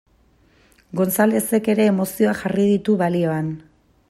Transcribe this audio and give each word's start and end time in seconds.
Gonzalezek 1.01 1.71
ere 1.75 1.87
emozioak 1.93 2.43
jarri 2.47 2.67
ditu 2.75 3.01
balioan. 3.05 3.57